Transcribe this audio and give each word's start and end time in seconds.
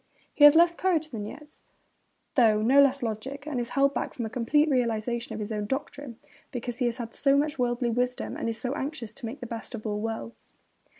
He 0.33 0.45
has 0.45 0.55
less 0.55 0.73
courage 0.73 1.09
than 1.11 1.25
Nietzsche, 1.25 1.61
though 2.33 2.63
no 2.63 2.81
less 2.81 3.03
logic, 3.03 3.45
and 3.45 3.59
is 3.59 3.69
held 3.77 3.93
back 3.93 4.15
from 4.15 4.25
a 4.25 4.31
complete 4.31 4.67
realisation 4.67 5.35
of 5.35 5.39
his 5.39 5.51
own 5.51 5.67
doctrine 5.67 6.17
because 6.51 6.79
he 6.79 6.87
has 6.87 6.99
so 7.11 7.37
much 7.37 7.59
worldly 7.59 7.91
wisdom 7.91 8.35
and 8.35 8.49
is 8.49 8.59
so 8.59 8.73
anxious 8.73 9.13
to 9.13 9.27
make 9.27 9.41
the 9.41 9.45
best 9.45 9.75
of 9.75 9.85
all 9.85 9.99
worlds. 10.01 10.53